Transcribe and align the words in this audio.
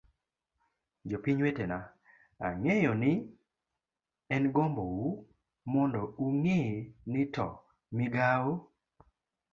jopiny 1.09 1.39
wetena, 1.45 1.79
ang'eyo 2.47 2.91
ni 3.01 3.11
en 4.35 4.43
gombo 4.55 4.83
u 5.05 5.09
mondo 5.71 6.01
ung'e 6.25 6.59
ni 7.11 7.23
to 7.35 7.47
migawo 7.95 8.51